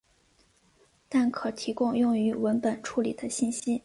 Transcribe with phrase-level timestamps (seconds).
[1.07, 3.79] 但可提供用于文本处理的信息。